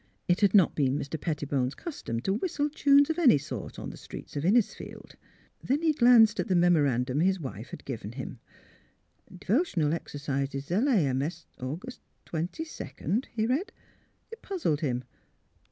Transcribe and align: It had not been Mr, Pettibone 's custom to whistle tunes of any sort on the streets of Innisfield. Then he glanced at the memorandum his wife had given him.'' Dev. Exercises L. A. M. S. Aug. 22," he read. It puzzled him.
It 0.27 0.41
had 0.41 0.55
not 0.55 0.73
been 0.73 0.97
Mr, 0.97 1.21
Pettibone 1.21 1.69
's 1.69 1.75
custom 1.75 2.21
to 2.21 2.33
whistle 2.33 2.71
tunes 2.71 3.11
of 3.11 3.19
any 3.19 3.37
sort 3.37 3.77
on 3.77 3.91
the 3.91 3.97
streets 3.97 4.35
of 4.35 4.43
Innisfield. 4.43 5.13
Then 5.63 5.83
he 5.83 5.93
glanced 5.93 6.39
at 6.39 6.47
the 6.47 6.55
memorandum 6.55 7.19
his 7.19 7.39
wife 7.39 7.69
had 7.69 7.85
given 7.85 8.13
him.'' 8.13 8.39
Dev. 9.37 9.67
Exercises 9.93 10.71
L. 10.71 10.87
A. 10.87 11.05
M. 11.05 11.21
S. 11.21 11.45
Aug. 11.59 11.99
22," 12.25 13.21
he 13.31 13.45
read. 13.45 13.71
It 14.31 14.41
puzzled 14.41 14.81
him. 14.81 15.03